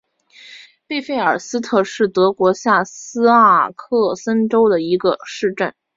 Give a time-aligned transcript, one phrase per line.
[0.87, 5.75] 贝费尔斯特是德国下萨克森州的一个市镇。